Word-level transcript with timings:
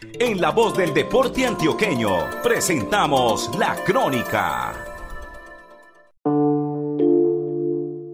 En 0.00 0.40
la 0.40 0.50
voz 0.50 0.76
del 0.76 0.94
deporte 0.94 1.44
antioqueño, 1.44 2.42
presentamos 2.42 3.50
la 3.58 3.74
crónica. 3.84 4.72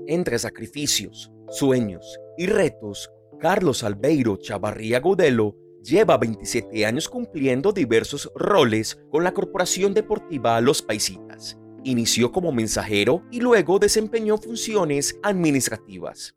Entre 0.07 0.39
sacrificios, 0.39 1.31
sueños 1.51 2.19
y 2.39 2.47
retos, 2.47 3.11
Carlos 3.39 3.85
Albeiro 3.85 4.39
Chavarría 4.39 5.01
Godelo 5.01 5.57
lleva 5.83 6.17
27 6.17 6.87
años 6.87 7.09
cumpliendo 7.09 7.73
diversos 7.73 8.31
roles 8.35 8.99
con 9.11 9.23
la 9.23 9.35
Corporación 9.35 9.93
Deportiva 9.93 10.59
Los 10.63 10.81
Paisitas. 10.81 11.59
Inició 11.83 12.33
como 12.33 12.51
mensajero 12.51 13.23
y 13.31 13.41
luego 13.41 13.79
desempeñó 13.79 14.39
funciones 14.39 15.19
administrativas 15.23 16.35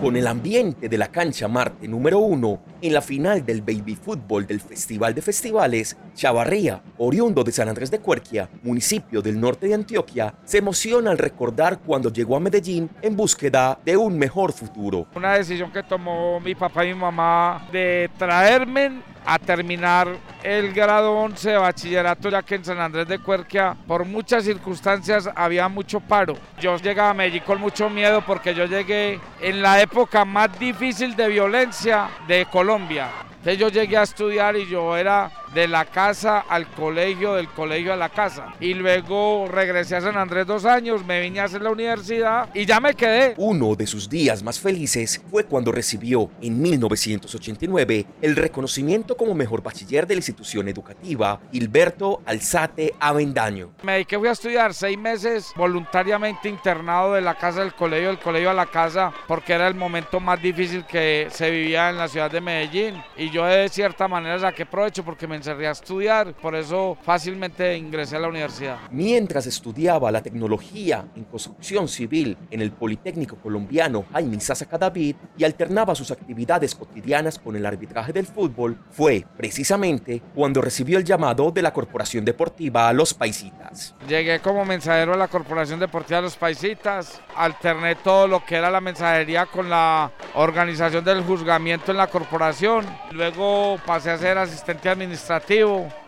con 0.00 0.16
el 0.16 0.26
ambiente 0.26 0.88
de 0.88 0.98
la 0.98 1.08
cancha 1.08 1.48
Marte 1.48 1.88
número 1.88 2.18
1 2.18 2.60
en 2.82 2.92
la 2.92 3.00
final 3.00 3.44
del 3.44 3.62
baby 3.62 3.94
fútbol 3.94 4.46
del 4.46 4.60
Festival 4.60 5.14
de 5.14 5.22
Festivales, 5.22 5.96
Chavarría, 6.14 6.82
oriundo 6.98 7.42
de 7.42 7.52
San 7.52 7.68
Andrés 7.68 7.90
de 7.90 8.00
Cuerquia, 8.00 8.48
municipio 8.62 9.22
del 9.22 9.40
norte 9.40 9.68
de 9.68 9.74
Antioquia, 9.74 10.34
se 10.44 10.58
emociona 10.58 11.10
al 11.10 11.18
recordar 11.18 11.78
cuando 11.78 12.12
llegó 12.12 12.36
a 12.36 12.40
Medellín 12.40 12.90
en 13.00 13.16
búsqueda 13.16 13.78
de 13.84 13.96
un 13.96 14.18
mejor 14.18 14.52
futuro. 14.52 15.06
Una 15.14 15.34
decisión 15.34 15.72
que 15.72 15.82
tomó 15.82 16.40
mi 16.40 16.54
papá 16.54 16.84
y 16.84 16.88
mi 16.92 17.00
mamá 17.00 17.66
de 17.72 18.10
traerme 18.18 19.02
a 19.26 19.38
terminar 19.38 20.16
el 20.42 20.72
grado 20.72 21.12
11 21.12 21.50
de 21.50 21.56
bachillerato 21.56 22.28
ya 22.28 22.42
que 22.42 22.54
en 22.54 22.64
San 22.64 22.80
Andrés 22.80 23.08
de 23.08 23.18
Cuerquia 23.18 23.76
por 23.86 24.04
muchas 24.04 24.44
circunstancias 24.44 25.28
había 25.34 25.68
mucho 25.68 26.00
paro. 26.00 26.34
Yo 26.60 26.76
llegaba 26.76 27.10
a 27.10 27.14
Medellín 27.14 27.42
con 27.44 27.60
mucho 27.60 27.90
miedo 27.90 28.22
porque 28.24 28.54
yo 28.54 28.66
llegué 28.66 29.20
en 29.40 29.60
la 29.60 29.80
época 29.80 30.24
más 30.24 30.56
difícil 30.58 31.16
de 31.16 31.28
violencia 31.28 32.08
de 32.28 32.46
Colombia. 32.46 33.08
Entonces 33.38 33.58
yo 33.58 33.68
llegué 33.68 33.96
a 33.96 34.02
estudiar 34.02 34.56
y 34.56 34.66
yo 34.66 34.96
era 34.96 35.30
de 35.56 35.66
la 35.66 35.86
casa 35.86 36.40
al 36.40 36.70
colegio, 36.72 37.32
del 37.32 37.48
colegio 37.48 37.94
a 37.94 37.96
la 37.96 38.10
casa. 38.10 38.52
Y 38.60 38.74
luego 38.74 39.48
regresé 39.50 39.96
a 39.96 40.02
San 40.02 40.18
Andrés 40.18 40.46
dos 40.46 40.66
años, 40.66 41.02
me 41.06 41.18
vine 41.22 41.40
a 41.40 41.44
hacer 41.44 41.62
la 41.62 41.70
universidad 41.70 42.50
y 42.52 42.66
ya 42.66 42.78
me 42.78 42.92
quedé. 42.92 43.32
Uno 43.38 43.74
de 43.74 43.86
sus 43.86 44.06
días 44.06 44.42
más 44.42 44.60
felices 44.60 45.18
fue 45.30 45.44
cuando 45.44 45.72
recibió 45.72 46.28
en 46.42 46.60
1989 46.60 48.06
el 48.20 48.36
reconocimiento 48.36 49.16
como 49.16 49.34
mejor 49.34 49.62
bachiller 49.62 50.06
de 50.06 50.16
la 50.16 50.18
institución 50.18 50.68
educativa 50.68 51.40
Hilberto 51.52 52.20
Alzate 52.26 52.92
Avendaño. 53.00 53.70
Me 53.82 53.92
dediqué, 53.92 54.18
fui 54.18 54.28
a 54.28 54.32
estudiar 54.32 54.74
seis 54.74 54.98
meses 54.98 55.52
voluntariamente 55.56 56.50
internado 56.50 57.14
de 57.14 57.22
la 57.22 57.34
casa 57.34 57.60
del 57.60 57.72
colegio, 57.72 58.08
del 58.08 58.18
colegio 58.18 58.50
a 58.50 58.54
la 58.54 58.66
casa, 58.66 59.10
porque 59.26 59.54
era 59.54 59.66
el 59.68 59.74
momento 59.74 60.20
más 60.20 60.42
difícil 60.42 60.84
que 60.84 61.28
se 61.30 61.50
vivía 61.50 61.88
en 61.88 61.96
la 61.96 62.08
ciudad 62.08 62.30
de 62.30 62.42
Medellín. 62.42 63.02
Y 63.16 63.30
yo 63.30 63.46
de 63.46 63.70
cierta 63.70 64.06
manera 64.06 64.38
saqué 64.38 64.66
provecho 64.66 65.02
porque 65.02 65.26
me 65.26 65.45
encerré 65.46 65.68
a 65.68 65.72
estudiar, 65.72 66.34
por 66.34 66.56
eso 66.56 66.98
fácilmente 67.02 67.76
ingresé 67.76 68.16
a 68.16 68.18
la 68.18 68.28
universidad. 68.28 68.78
Mientras 68.90 69.46
estudiaba 69.46 70.10
la 70.10 70.20
tecnología 70.20 71.04
en 71.14 71.22
construcción 71.22 71.86
civil 71.86 72.36
en 72.50 72.62
el 72.62 72.72
Politécnico 72.72 73.36
colombiano 73.36 74.04
Jaime 74.12 74.40
Sasa 74.40 74.66
David 74.76 75.14
y 75.38 75.44
alternaba 75.44 75.94
sus 75.94 76.10
actividades 76.10 76.74
cotidianas 76.74 77.38
con 77.38 77.54
el 77.54 77.64
arbitraje 77.64 78.12
del 78.12 78.26
fútbol, 78.26 78.76
fue 78.90 79.24
precisamente 79.36 80.20
cuando 80.34 80.60
recibió 80.60 80.98
el 80.98 81.04
llamado 81.04 81.52
de 81.52 81.62
la 81.62 81.72
Corporación 81.72 82.24
Deportiva 82.24 82.92
Los 82.92 83.14
Paisitas. 83.14 83.94
Llegué 84.08 84.40
como 84.40 84.64
mensajero 84.64 85.14
a 85.14 85.16
la 85.16 85.28
Corporación 85.28 85.78
Deportiva 85.78 86.20
Los 86.20 86.34
Paisitas, 86.34 87.20
alterné 87.36 87.94
todo 87.94 88.26
lo 88.26 88.44
que 88.44 88.56
era 88.56 88.68
la 88.68 88.80
mensajería 88.80 89.46
con 89.46 89.70
la 89.70 90.10
organización 90.34 91.04
del 91.04 91.22
juzgamiento 91.22 91.92
en 91.92 91.98
la 91.98 92.08
corporación, 92.08 92.84
luego 93.12 93.78
pasé 93.86 94.10
a 94.10 94.18
ser 94.18 94.38
asistente 94.38 94.88
administrativo 94.88 95.35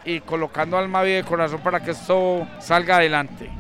y 0.05 0.21
colocando 0.21 0.79
alma, 0.79 1.03
vida 1.03 1.21
y 1.21 1.23
corazón 1.23 1.61
para 1.63 1.83
que 1.83 1.93
esto 1.93 2.47
salga 2.61 2.97
adelante. 2.97 3.51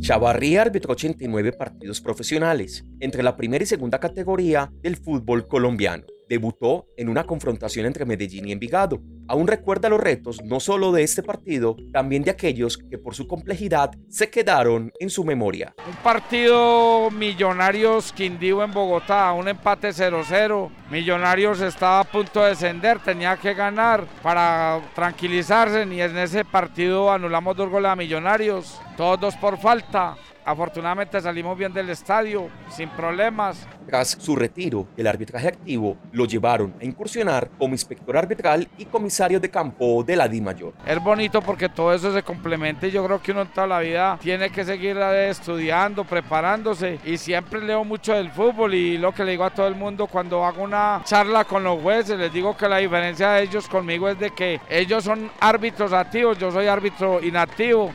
Chavarría 0.00 0.62
arbitró 0.62 0.92
89 0.92 1.52
partidos 1.52 2.00
profesionales 2.00 2.84
entre 3.00 3.22
la 3.22 3.36
primera 3.36 3.62
y 3.62 3.66
segunda 3.66 3.98
categoría 3.98 4.70
del 4.80 4.96
fútbol 4.96 5.46
colombiano 5.46 6.04
debutó 6.28 6.86
en 6.96 7.08
una 7.08 7.24
confrontación 7.24 7.86
entre 7.86 8.04
Medellín 8.04 8.48
y 8.48 8.52
Envigado. 8.52 9.00
Aún 9.26 9.46
recuerda 9.46 9.88
los 9.88 10.00
retos 10.00 10.42
no 10.44 10.58
solo 10.60 10.90
de 10.92 11.02
este 11.02 11.22
partido, 11.22 11.76
también 11.92 12.22
de 12.22 12.30
aquellos 12.30 12.78
que 12.78 12.98
por 12.98 13.14
su 13.14 13.26
complejidad 13.26 13.90
se 14.08 14.30
quedaron 14.30 14.92
en 15.00 15.10
su 15.10 15.24
memoria. 15.24 15.74
Un 15.86 15.96
partido 15.96 17.10
Millonarios 17.10 18.12
Quindío 18.12 18.62
en 18.64 18.72
Bogotá, 18.72 19.32
un 19.32 19.48
empate 19.48 19.90
0-0. 19.90 20.70
Millonarios 20.90 21.60
estaba 21.60 22.00
a 22.00 22.04
punto 22.04 22.42
de 22.42 22.50
descender, 22.50 23.00
tenía 23.00 23.36
que 23.36 23.52
ganar 23.52 24.06
para 24.22 24.80
tranquilizarse 24.94 25.84
y 25.84 26.00
en 26.00 26.16
ese 26.16 26.44
partido 26.44 27.12
anulamos 27.12 27.56
dos 27.56 27.68
goles 27.68 27.90
a 27.90 27.96
Millonarios, 27.96 28.80
todos 28.96 29.20
dos 29.20 29.36
por 29.36 29.58
falta. 29.58 30.16
Afortunadamente 30.48 31.20
salimos 31.20 31.58
bien 31.58 31.74
del 31.74 31.90
estadio, 31.90 32.48
sin 32.70 32.88
problemas. 32.88 33.68
Tras 33.86 34.12
su 34.12 34.34
retiro 34.34 34.86
del 34.96 35.06
arbitraje 35.06 35.48
activo, 35.48 35.98
lo 36.12 36.24
llevaron 36.24 36.72
a 36.80 36.86
incursionar 36.86 37.50
como 37.58 37.74
inspector 37.74 38.16
arbitral 38.16 38.66
y 38.78 38.86
comisario 38.86 39.40
de 39.40 39.50
campo 39.50 40.02
de 40.02 40.16
la 40.16 40.26
DIMAYOR. 40.26 40.72
Es 40.86 41.04
bonito 41.04 41.42
porque 41.42 41.68
todo 41.68 41.92
eso 41.92 42.14
se 42.14 42.22
complementa 42.22 42.86
y 42.86 42.90
yo 42.90 43.04
creo 43.04 43.20
que 43.20 43.32
uno 43.32 43.42
en 43.42 43.48
toda 43.48 43.66
la 43.66 43.80
vida 43.80 44.18
tiene 44.22 44.48
que 44.48 44.64
seguir 44.64 44.96
estudiando, 44.96 46.04
preparándose 46.04 46.98
y 47.04 47.18
siempre 47.18 47.60
leo 47.60 47.84
mucho 47.84 48.14
del 48.14 48.30
fútbol 48.30 48.74
y 48.74 48.96
lo 48.96 49.12
que 49.12 49.24
le 49.24 49.32
digo 49.32 49.44
a 49.44 49.50
todo 49.50 49.68
el 49.68 49.74
mundo 49.74 50.06
cuando 50.06 50.46
hago 50.46 50.62
una 50.62 51.02
charla 51.04 51.44
con 51.44 51.62
los 51.62 51.78
jueces, 51.82 52.18
les 52.18 52.32
digo 52.32 52.56
que 52.56 52.66
la 52.66 52.78
diferencia 52.78 53.32
de 53.32 53.42
ellos 53.42 53.68
conmigo 53.68 54.08
es 54.08 54.18
de 54.18 54.30
que 54.30 54.62
ellos 54.70 55.04
son 55.04 55.30
árbitros 55.40 55.92
activos, 55.92 56.38
yo 56.38 56.50
soy 56.50 56.68
árbitro 56.68 57.22
inactivo. 57.22 57.92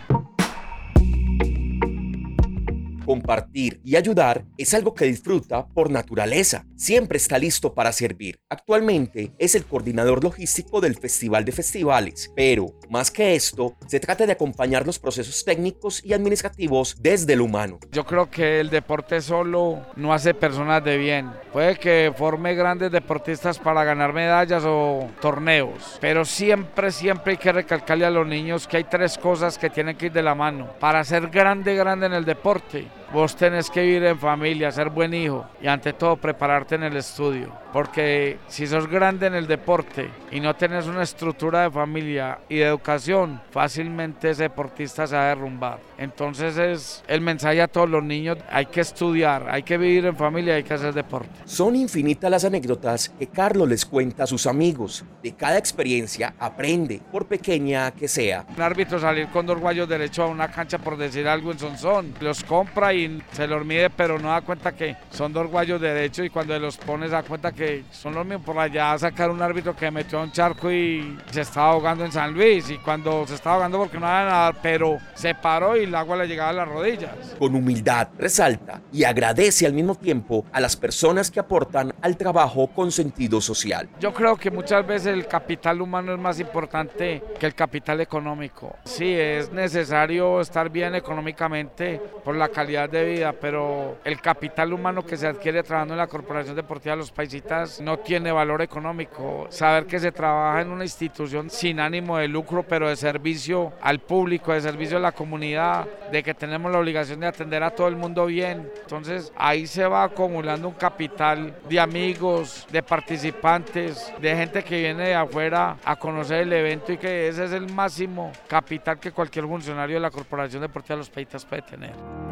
Compartir 3.06 3.82
y 3.84 3.96
ayudar 3.98 4.46
es 4.58 4.74
algo 4.74 4.94
que 4.94 5.06
disfruta 5.06 5.68
por 5.68 5.92
naturaleza. 5.92 6.66
Siempre 6.84 7.16
está 7.16 7.38
listo 7.38 7.74
para 7.74 7.94
servir. 7.94 8.42
Actualmente 8.50 9.32
es 9.40 9.56
el 9.56 9.64
coordinador 9.64 10.22
logístico 10.22 10.82
del 10.82 10.98
Festival 10.98 11.46
de 11.46 11.54
Festivales, 11.54 12.30
pero 12.36 12.74
más 12.90 13.10
que 13.10 13.36
esto, 13.36 13.78
se 13.88 14.02
trata 14.02 14.26
de 14.26 14.34
acompañar 14.34 14.86
los 14.86 15.00
procesos 15.00 15.46
técnicos 15.46 16.04
y 16.04 16.12
administrativos 16.12 16.98
desde 17.00 17.32
el 17.32 17.40
humano. 17.40 17.80
Yo 17.94 18.06
creo 18.06 18.30
que 18.30 18.60
el 18.60 18.70
deporte 18.70 19.22
solo 19.22 19.86
no 19.96 20.12
hace 20.14 20.34
personas 20.34 20.84
de 20.84 20.98
bien. 20.98 21.32
Puede 21.54 21.78
que 21.78 22.12
forme 22.18 22.54
grandes 22.54 22.92
deportistas 22.92 23.60
para 23.60 23.86
ganar 23.86 24.12
medallas 24.12 24.64
o 24.66 25.10
torneos, 25.22 25.98
pero 26.02 26.26
siempre, 26.26 26.92
siempre 26.92 27.32
hay 27.32 27.38
que 27.38 27.54
recalcarle 27.54 28.06
a 28.06 28.10
los 28.10 28.28
niños 28.28 28.68
que 28.68 28.76
hay 28.76 28.84
tres 28.84 29.18
cosas 29.18 29.58
que 29.58 29.70
tienen 29.70 29.96
que 29.96 30.08
ir 30.08 30.12
de 30.12 30.22
la 30.22 30.36
mano 30.36 30.74
para 30.82 31.02
ser 31.06 31.30
grande, 31.30 31.76
grande 31.76 32.08
en 32.08 32.14
el 32.14 32.26
deporte 32.26 32.90
Vos 33.14 33.36
tenés 33.36 33.70
que 33.70 33.84
vivir 33.84 34.04
en 34.06 34.18
familia, 34.18 34.72
ser 34.72 34.90
buen 34.90 35.14
hijo 35.14 35.46
y 35.62 35.68
ante 35.68 35.94
todo 35.94 36.18
prepararte 36.18 36.74
en 36.74 36.84
el 36.84 36.98
estudio. 36.98 37.54
Porque 37.72 38.40
si 38.48 38.66
sos 38.66 38.88
grande 38.88 39.28
en 39.28 39.36
el 39.36 39.46
deporte 39.46 40.10
y 40.32 40.40
no 40.40 40.56
tenés 40.56 40.88
una 40.88 41.04
estructura 41.04 41.62
de 41.62 41.72
familia 41.72 42.40
y 42.50 42.58
de 42.58 42.66
educación, 42.66 43.40
fácilmente 43.52 44.32
ese 44.32 44.44
deportista 44.44 45.06
se 45.06 45.16
va 45.16 45.26
a 45.26 45.28
derrumbar. 45.28 45.80
Entonces 46.00 46.58
es 46.58 47.04
el 47.08 47.22
mensaje 47.22 47.62
a 47.62 47.68
todos 47.68 47.88
los 47.88 48.04
niños, 48.04 48.40
hay 48.50 48.66
que 48.66 48.82
estudiar, 48.82 49.48
hay 49.48 49.62
que 49.62 49.78
vivir 49.78 50.08
en 50.08 50.16
familia, 50.16 50.56
hay 50.56 50.64
que 50.64 50.74
hacer 50.74 50.94
deporte. 50.94 51.30
Son 51.46 51.76
infinitas 51.76 52.32
las 52.32 52.46
anécdotas 52.46 53.10
que 53.10 53.28
Carlos 53.28 53.70
les 53.70 53.86
cuenta 53.86 54.24
a 54.24 54.28
sus 54.28 54.48
amigos. 54.48 55.06
De 55.22 55.34
cada 55.34 55.60
experiencia 55.60 56.34
aprende, 56.40 57.00
por 57.12 57.28
pequeña 57.28 57.92
que 57.92 58.08
sea. 58.08 58.46
Un 58.56 58.62
árbitro 58.62 59.00
salir 59.00 59.28
con 59.28 59.46
dos 59.46 59.60
guayos 59.60 59.88
derecho 59.88 60.24
a 60.24 60.28
una 60.28 60.52
cancha 60.52 60.80
por 60.80 60.98
decir 60.98 61.28
algo 61.28 61.52
en 61.52 61.60
Sonsón, 61.60 62.14
los 62.20 62.44
compra 62.44 62.94
y 62.94 63.03
se 63.32 63.48
los 63.48 63.66
mide, 63.66 63.90
pero 63.90 64.20
no 64.20 64.30
da 64.30 64.42
cuenta 64.42 64.72
que 64.74 64.96
son 65.10 65.34
dos 65.34 65.48
guayos 65.48 65.80
de 65.80 65.94
derecho 65.94 66.24
y 66.24 66.30
cuando 66.30 66.58
los 66.60 66.78
pones 66.78 67.12
da 67.12 67.24
cuenta 67.24 67.52
que 67.52 67.84
son 67.92 68.16
los 68.16 68.26
mismos. 68.26 68.46
Por 68.46 68.58
allá 68.58 68.98
sacar 68.98 69.30
un 69.30 69.42
árbitro 69.42 69.76
que 69.76 69.90
metió 69.92 70.20
a 70.20 70.24
un 70.24 70.32
charco 70.32 70.72
y 70.72 71.18
se 71.32 71.42
estaba 71.42 71.72
ahogando 71.72 72.06
en 72.06 72.12
San 72.12 72.34
Luis 72.34 72.70
y 72.70 72.78
cuando 72.78 73.26
se 73.28 73.36
estaba 73.36 73.56
ahogando 73.56 73.80
porque 73.80 74.00
no 74.00 74.08
había 74.08 74.30
nada, 74.30 74.54
pero 74.62 74.98
se 75.14 75.36
paró 75.36 75.78
y 75.78 75.84
el 75.84 75.96
agua 75.96 76.18
le 76.18 76.28
llegaba 76.28 76.50
a 76.50 76.54
las 76.54 76.68
rodillas. 76.68 77.12
Con 77.40 77.56
humildad 77.56 78.10
resalta 78.18 78.82
y 78.92 79.04
agradece 79.04 79.66
al 79.66 79.74
mismo 79.74 79.96
tiempo 79.96 80.46
a 80.52 80.60
las 80.60 80.76
personas 80.76 81.32
que 81.32 81.40
aportan 81.40 81.94
al 82.02 82.18
trabajo 82.18 82.68
con 82.68 82.92
sentido 82.92 83.42
social. 83.42 83.90
Yo 84.00 84.14
creo 84.14 84.36
que 84.36 84.52
muchas 84.52 84.86
veces 84.86 85.08
el 85.08 85.28
capital 85.28 85.82
humano 85.82 86.14
es 86.14 86.20
más 86.20 86.40
importante 86.40 87.24
que 87.40 87.46
el 87.46 87.56
capital 87.56 88.02
económico. 88.02 88.76
Sí, 88.86 89.14
es 89.14 89.52
necesario 89.52 90.42
estar 90.42 90.70
bien 90.70 90.96
económicamente 90.96 92.02
por 92.24 92.36
la 92.36 92.50
calidad 92.50 92.83
calidad 92.88 92.90
de 92.90 93.12
vida, 93.12 93.34
pero 93.34 93.98
el 94.04 94.20
capital 94.20 94.74
humano 94.74 95.06
que 95.06 95.18
se 95.18 95.28
adquiere 95.28 95.64
trabajando 95.64 95.94
en 95.94 96.00
la 96.00 96.08
Corporación 96.08 96.56
Deportiva 96.56 96.96
de 96.96 97.00
los 97.00 97.12
Paisitas 97.12 97.82
no 97.82 98.00
tiene 98.00 98.32
valor 98.32 98.62
económico. 98.62 99.48
Saber 99.50 99.86
que 99.86 100.00
se 100.00 100.12
trabaja 100.12 100.62
en 100.62 100.70
una 100.70 100.84
institución 100.84 101.50
sin 101.50 101.80
ánimo 101.80 102.18
de 102.18 102.28
lucro, 102.28 102.64
pero 102.64 102.90
de 102.90 102.96
servicio 102.96 103.74
al 103.82 104.00
público, 104.00 104.54
de 104.54 104.62
servicio 104.62 104.98
a 104.98 105.02
la 105.02 105.12
comunidad, 105.12 105.88
de 106.12 106.24
que 106.24 106.34
tenemos 106.34 106.72
la 106.72 106.80
obligación 106.80 107.20
de 107.20 107.28
atender 107.28 107.64
a 107.64 107.72
todo 107.72 107.88
el 107.88 107.96
mundo 107.96 108.26
bien. 108.26 108.70
Entonces 108.82 109.32
ahí 109.36 109.68
se 109.68 109.86
va 109.86 110.04
acumulando 110.04 110.68
un 110.68 110.76
capital 110.76 111.56
de 111.68 111.80
amigos, 111.80 112.68
de 112.72 112.84
participantes, 112.84 114.14
de 114.20 114.36
gente 114.36 114.64
que 114.64 114.80
viene 114.80 115.10
de 115.10 115.16
afuera 115.16 115.78
a 115.84 115.96
conocer 115.96 116.42
el 116.42 116.54
evento 116.54 116.94
y 116.94 116.98
que 116.98 117.28
ese 117.28 117.46
es 117.46 117.52
el 117.52 117.72
máximo 117.72 118.32
capital 118.48 119.00
que 119.00 119.12
cualquier 119.12 119.46
funcionario 119.46 119.96
de 119.96 120.02
la 120.02 120.12
Corporación 120.12 120.62
Deportiva 120.62 120.96
de 120.96 121.00
los 121.00 121.10
Paisitas 121.10 121.46
puede 121.46 121.62
tener. 121.64 122.23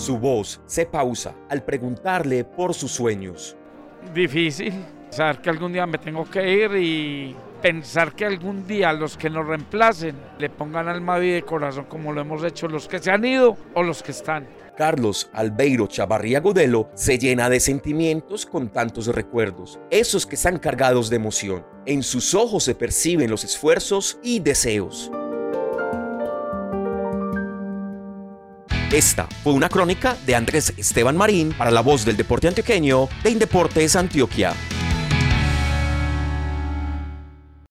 Su 0.00 0.16
voz 0.16 0.62
se 0.64 0.86
pausa 0.86 1.34
al 1.50 1.62
preguntarle 1.62 2.42
por 2.42 2.72
sus 2.72 2.90
sueños. 2.90 3.54
Difícil 4.14 4.72
saber 5.10 5.42
que 5.42 5.50
algún 5.50 5.74
día 5.74 5.84
me 5.84 5.98
tengo 5.98 6.24
que 6.24 6.50
ir 6.50 6.74
y 6.74 7.36
pensar 7.60 8.14
que 8.14 8.24
algún 8.24 8.66
día 8.66 8.94
los 8.94 9.18
que 9.18 9.28
nos 9.28 9.46
reemplacen 9.46 10.16
le 10.38 10.48
pongan 10.48 10.88
alma, 10.88 11.18
vida 11.18 11.36
y 11.36 11.42
corazón 11.42 11.84
como 11.84 12.14
lo 12.14 12.22
hemos 12.22 12.42
hecho 12.44 12.66
los 12.66 12.88
que 12.88 12.98
se 12.98 13.10
han 13.10 13.26
ido 13.26 13.58
o 13.74 13.82
los 13.82 14.02
que 14.02 14.12
están. 14.12 14.48
Carlos 14.74 15.28
Albeiro 15.34 15.86
Chavarría 15.86 16.40
Godelo 16.40 16.88
se 16.94 17.18
llena 17.18 17.50
de 17.50 17.60
sentimientos 17.60 18.46
con 18.46 18.70
tantos 18.70 19.06
recuerdos, 19.08 19.78
esos 19.90 20.24
que 20.24 20.36
están 20.36 20.58
cargados 20.58 21.10
de 21.10 21.16
emoción. 21.16 21.62
En 21.84 22.02
sus 22.02 22.34
ojos 22.34 22.64
se 22.64 22.74
perciben 22.74 23.28
los 23.28 23.44
esfuerzos 23.44 24.18
y 24.22 24.40
deseos. 24.40 25.12
Esta 28.92 29.28
fue 29.44 29.52
una 29.52 29.68
crónica 29.68 30.16
de 30.26 30.34
Andrés 30.34 30.74
Esteban 30.76 31.16
Marín 31.16 31.52
para 31.52 31.70
la 31.70 31.80
voz 31.80 32.04
del 32.04 32.16
deporte 32.16 32.48
antioqueño 32.48 33.08
de 33.22 33.30
Indeportes 33.30 33.94
Antioquia. 33.94 34.52